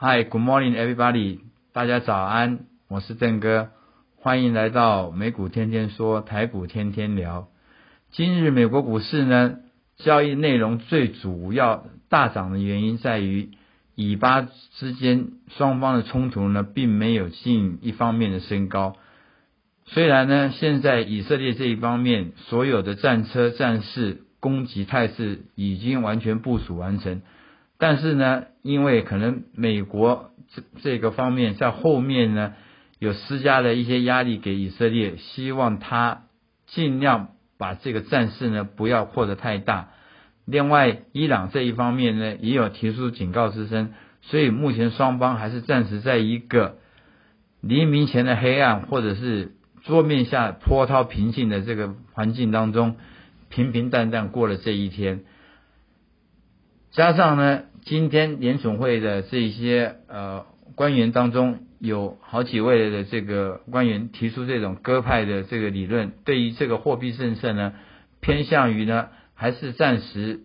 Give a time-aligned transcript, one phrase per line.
[0.00, 1.40] Hi, good morning, everybody.
[1.72, 3.70] 大家早安，我是郑哥，
[4.14, 7.48] 欢迎来到美股天天说，台股天天聊。
[8.12, 9.56] 今日美国股市呢，
[9.96, 13.50] 交易内容最主要大涨的原因在于，
[13.96, 14.42] 以巴
[14.76, 18.94] 之间双方的冲突呢，并没有进一方面的升高。
[19.84, 27.20] 虽然呢，现在以色列这一方面所有的战车、战士攻击态势已经完全部署完成，
[27.78, 32.54] 但是呢，因为可能美国这这个方面在后面呢
[32.98, 36.24] 有施加了一些压力给以色列，希望他
[36.66, 39.90] 尽量把这个战事呢不要扩得太大。
[40.44, 46.78] 另外，伊朗这一方面呢也有提出警告之声，所以目前双方还是暂时在一个
[47.60, 49.54] 黎明前的黑暗，或者是。
[49.84, 52.96] 桌面下波涛平静的这个环境当中，
[53.48, 55.20] 平平淡淡过了这一天。
[56.90, 67.74] 加上呢，今天联总会的这些呃官员当中，有好几位的这个官员提出这种鸽派的这个理论，对于这个货币政策呢，
[68.20, 70.40] 偏向于呢还是暂时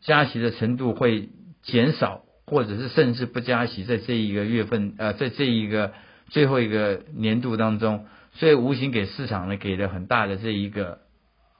[0.00, 1.28] 加息的程度会
[1.62, 5.92] 减少，或者是甚至不加息，在这一个月份呃，在这一个
[6.28, 8.06] 最后一个年度当中。
[8.32, 10.98] 所以无形给市场呢给了很大的这一个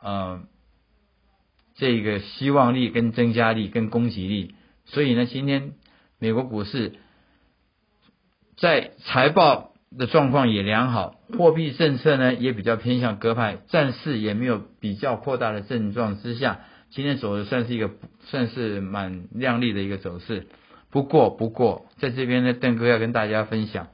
[0.02, 0.42] 呃
[1.76, 5.72] 这个希望力跟增加力跟攻击力，所以呢今天
[6.18, 6.94] 美国股市
[8.56, 16.60] 在财报的状况也良好，货币政策呢也比较偏向鸽派，战事也没有比较扩大的症状之下，
[16.90, 17.90] 今天走的算是一个
[18.24, 20.46] 算是蛮亮丽的一个走势。
[20.90, 23.88] 不过不过在这边呢，邓哥要跟大家分享。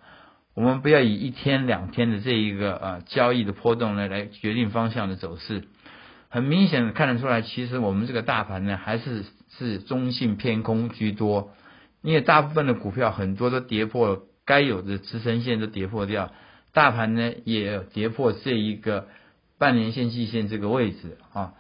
[0.55, 5.65] 我们不要以一天两天的这一个呃交易的波动呢来决定方向的走势。
[6.33, 9.23] 很明显的看得出来，其实我们这个大盘呢还是
[9.59, 11.51] 是中性偏空居多，
[12.01, 16.33] 因为大部分的股票很多都跌破了该有的支撑线都跌破掉，
[16.73, 19.09] 大盘呢也跌破这一个
[19.59, 21.53] 半年线、季线这个位置啊。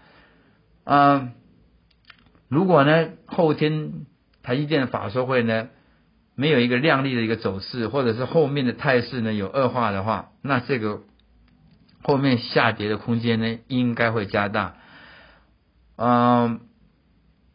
[0.85, 1.33] 嗯，
[2.49, 4.07] 如果呢后天
[4.43, 5.69] 台积电的法说会呢？
[6.35, 11.03] 没有一个亮丽的一个走势，或者是后面的态势呢有恶化的话，那这个
[12.03, 14.75] 后面下跌的空间呢应该会加大。
[15.97, 16.61] 嗯，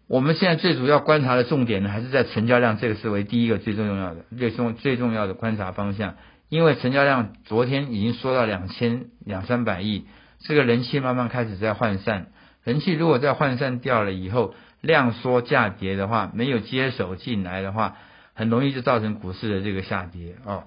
[0.07, 6.15] 我们现在最主要观察的重点呢还是在成交量，这个是为第一个最重要的、最重最重要的观察方向。
[6.49, 10.05] 因为成交量昨天已经缩到两千两三百亿，
[10.39, 12.27] 这个人气慢慢开始在涣散。
[12.63, 17.95] 人气如果在涣散掉了以后，量缩价跌的话，没有接手进来的话。
[18.39, 20.65] 很容易就造成股市的这个下跌哦，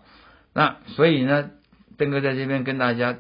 [0.53, 1.51] 那所以呢，
[1.97, 3.17] 邓哥在这边跟大家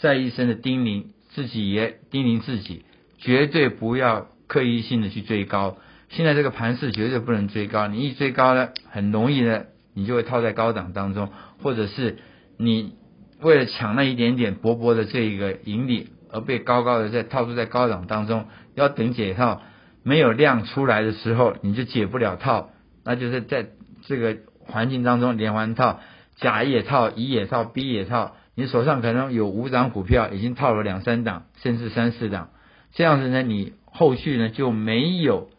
[0.00, 2.84] 再一生的叮咛，自己也叮咛自己，
[3.18, 5.76] 绝对不要刻意性的去追高。
[6.08, 11.28] 现在这个盘势绝对不能追高，你一追高呢，很容易呢，你就会套在高档当中，
[11.62, 12.18] 或者是
[12.56, 12.94] 你
[13.40, 19.62] 为了抢那一点点薄薄的这一个盈利，而被高高的在套住在高档当中，要等解套
[20.02, 22.70] 没有量出来的时候，你就解不了套。
[23.04, 23.68] 那就是在
[24.06, 26.00] 这个环境当中连环套，
[26.36, 32.50] 甲也套，乙也套，B 也套，你手上可能有五档股票，已经套了两三档，甚至三四档，
[32.92, 35.50] 这样子呢，你后续呢就没有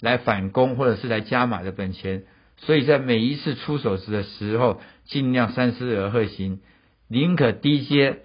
[0.00, 2.24] 来反攻或者是来加码的本钱，
[2.56, 6.60] 所以在每一次出手时的时候，尽量三思而后行，
[7.08, 8.20] 宁可低接，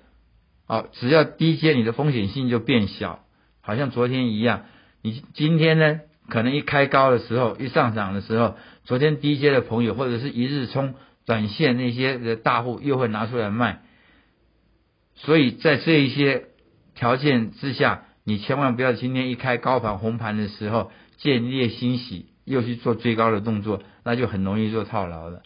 [0.68, 3.26] 哦，只要低接，你的风险性就变小，
[3.62, 4.66] 好像昨天一样，
[5.02, 6.02] 你今天呢？
[6.30, 10.94] 可能一开高的时候，一上涨的时候，昨天低阶的朋友或者是一日冲
[11.26, 13.82] 短线那些的大户又会拿出来卖，
[15.16, 16.46] 所以在这一些
[16.96, 25.44] 条件之下，你千万不要今天一开高盘红盘的时候见猎欣喜，又去做最高的动作，那就很容易做套牢了。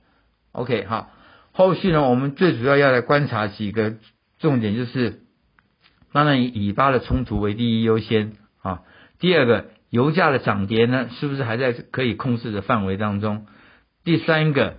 [0.51, 1.09] OK，好，
[1.51, 3.95] 后续呢，我们最主要要来观察几个
[4.39, 5.21] 重点，就是
[6.11, 8.81] 当然以以巴的冲突为第一优先啊，
[9.19, 9.71] 第二个。
[9.89, 13.47] 油价的涨跌呢，是不是还在可以控制的范围当中？
[14.03, 14.75] 第三个，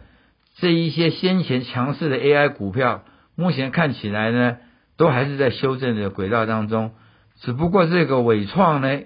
[0.57, 4.59] 这一些先前强势的 AI 股票，目前看起来呢，
[4.99, 6.91] 都还是在修正的轨道当中。
[7.37, 9.01] 只不过这个伟创呢，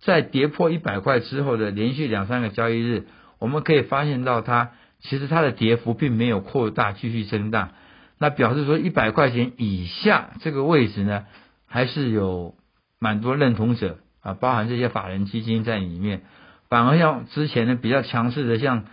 [0.00, 3.06] 在跌破一百块之后的连续两三个交易日，
[3.38, 7.70] 我们可以发现到它其实它的跌幅并没有扩大，继续增大。
[8.18, 11.24] 那表示说一百块钱以下这个位置呢，
[11.66, 12.54] 还是有
[12.98, 13.96] 蛮多认同者。
[14.22, 16.20] 啊，包含这些法人基金在里面，
[16.68, 18.84] 反而像之前的比较强势的，像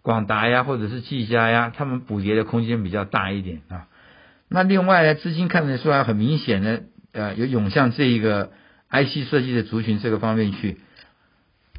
[0.00, 3.88] 广达呀，或者是技嘉呀，他们补跌的空间比较大一点啊。
[4.48, 8.52] 那另外呢，资金看得出来很明显的，呃，有涌向这一个
[8.90, 10.78] IC 设计的族群这个方面去，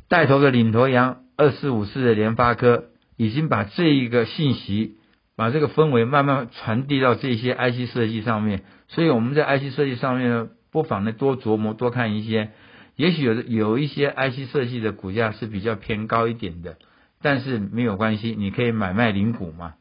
[0.10, 2.86] 带头的领头羊二四五四的联发科，
[3.16, 4.98] 已经把这一个信息，
[5.36, 8.64] 把这个氛围慢慢传递到这些 IC 设计上面。
[8.88, 12.52] 所以我们在 IC 设计上面呢，不妨呢多琢磨，多看一些。
[12.96, 16.78] 也许有有一些 IC 设计的股价是比较偏高一点的，
[17.22, 19.76] 但是没有关系，你可以买卖零股嘛，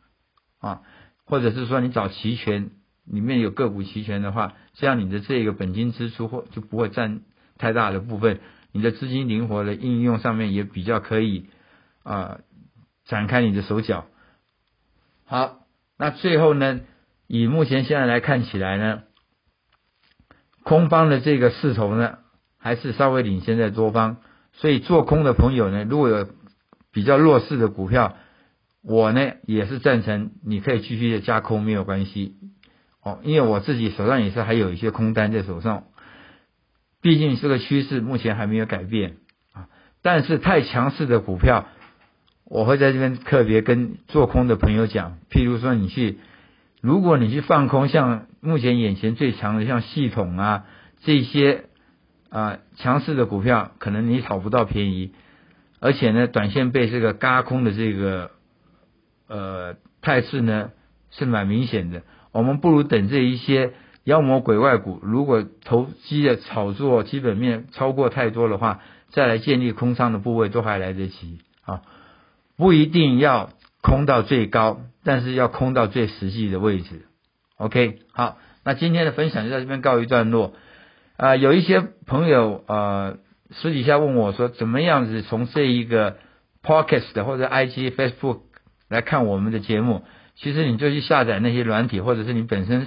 [0.61, 0.83] 啊，
[1.27, 2.71] 或者是说你找期权，
[3.05, 7.21] 里面有个股期权的话，这样你的这个本金支出或就不会占
[7.59, 8.41] 太大的部分，
[8.73, 11.51] 你的资金灵活的应用上面也比较可以
[12.03, 12.39] 啊
[13.05, 14.07] 展开你的手脚。
[15.27, 15.59] 好，
[15.99, 16.81] 那最后呢，
[17.27, 19.03] 以目前现在来看起来呢，
[20.63, 22.19] 空方的这个势头呢。
[22.59, 24.17] 还是稍微领先在多方，
[24.53, 26.27] 所以做空的朋友呢，如果有
[26.91, 28.17] 比较弱势的股票，
[28.87, 32.37] 我呢也是赞成你可以继续的加空没有关系
[33.03, 35.85] 哦，因为我自己手上也是还有一些空单在手上，
[37.03, 39.17] 毕竟这个趋势目前还没有改变
[39.53, 39.69] 啊。
[40.03, 41.67] 但是太强势的股票，
[42.45, 46.19] 我会在这边特别跟做空的朋友讲，譬如说你去，
[46.81, 50.65] 如果你去放空，像目前眼前最强的像系统啊
[51.03, 51.65] 这些。
[52.29, 55.13] 啊，强势的股票可能你讨不到便宜，
[55.81, 58.33] 而且呢，短线被这个嘎空的这个
[59.29, 60.71] 呃态势呢
[61.11, 62.03] 是蛮明显的。
[62.33, 63.73] 我们不如等这一些
[64.05, 68.81] 妖魔鬼怪股，如果投机的炒作基本面超过太多的话，
[69.11, 71.83] 再来建立空仓的部位都还来得及啊。
[72.57, 73.51] 不一定要
[73.83, 77.07] 空到最高，但是要空到最实际的位置。
[77.57, 80.55] OK，好，那今天的分享就在这边告一段落。
[81.17, 83.17] 啊，有一些朋友呃
[83.51, 86.17] 私底下问我说，怎么样子从这一个
[86.63, 88.41] podcast 或者 IG、Facebook
[88.89, 90.05] 来看我们的节目？
[90.37, 92.87] 其实你就去下载那些软体，或者是你本身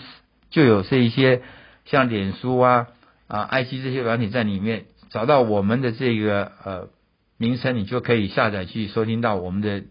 [0.50, 1.42] 就有这一些
[1.86, 2.88] 像脸书啊、
[3.28, 6.90] 啊 IG 这些软体在里面，找到我们的这个呃
[7.38, 9.84] 名称，你就可以下载去收听到我们的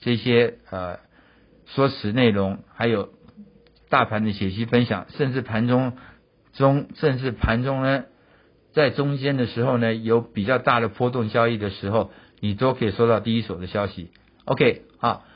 [0.00, 0.98] 这些呃
[1.66, 3.10] 说辞内容，还有
[3.88, 5.96] 大盘的解析分享，甚至盘中。
[6.54, 8.04] 中甚至盘中呢，
[8.72, 12.10] 在中间的时候呢，有比较大的波动交易的时候，
[12.40, 14.10] 你都可以收到第一手的消息。
[14.46, 15.26] OK，好，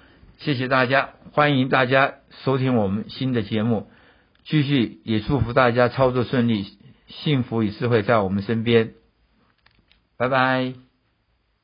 [0.41, 2.15] 谢谢大家，欢迎大家
[2.45, 3.91] 收听我们新的节目，
[4.45, 8.95] 继续也祝福大家操作顺利，幸福与智慧在我们身边，
[10.17, 10.90] 拜拜。